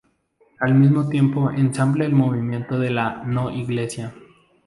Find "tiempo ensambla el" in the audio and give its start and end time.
1.09-2.11